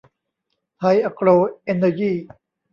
[0.77, 1.27] ไทย อะโกร
[1.63, 2.15] เอ็นเนอร์ยี่